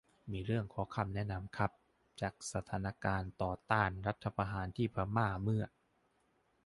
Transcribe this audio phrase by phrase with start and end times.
[0.31, 1.71] มีเรื่องขอคำแนะนำครับ
[2.21, 5.63] จากสถานการณ์ต่อต้านรัฐประหารที่พม่า เมื่อ